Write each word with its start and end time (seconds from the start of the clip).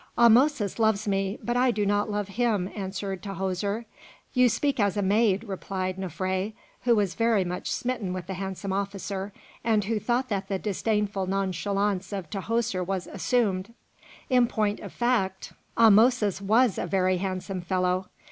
"Ahmosis 0.17 0.79
loves 0.79 1.07
me, 1.07 1.37
but 1.43 1.55
I 1.55 1.69
do 1.69 1.85
not 1.85 2.09
love 2.09 2.29
him," 2.29 2.67
answered 2.75 3.21
Tahoser. 3.21 3.85
"You 4.33 4.49
speak 4.49 4.79
as 4.79 4.97
a 4.97 5.03
maid," 5.03 5.43
replied 5.43 5.97
Nofré, 5.97 6.53
who 6.85 6.95
was 6.95 7.13
very 7.13 7.43
much 7.45 7.69
smitten 7.71 8.11
with 8.11 8.25
the 8.25 8.33
handsome 8.33 8.73
officer, 8.73 9.31
and 9.63 9.83
who 9.83 9.99
thought 9.99 10.27
that 10.29 10.47
the 10.47 10.57
disdainful 10.57 11.27
nonchalance 11.27 12.11
of 12.13 12.31
Tahoser 12.31 12.83
was 12.83 13.05
assumed. 13.05 13.75
In 14.27 14.47
point 14.47 14.79
of 14.79 14.91
fact, 14.91 15.53
Ahmosis 15.77 16.41
was 16.41 16.79
a 16.79 16.87
very 16.87 17.17
handsome 17.17 17.61
fellow. 17.61 18.07